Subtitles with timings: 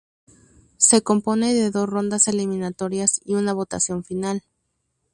[0.77, 4.41] Se compone de dos rondas eliminatorias y una votación final.